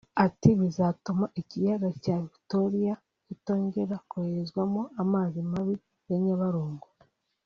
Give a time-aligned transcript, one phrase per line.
[0.25, 2.93] Ati "Bizatuma ikiyaga cya Victoria
[3.25, 5.75] kitongera koherezwamo amazi mabi
[6.09, 6.87] (ya Nyabarongo)